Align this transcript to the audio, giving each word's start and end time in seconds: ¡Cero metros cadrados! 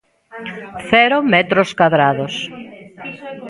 ¡Cero 0.91 1.17
metros 1.33 1.69
cadrados! 1.79 2.33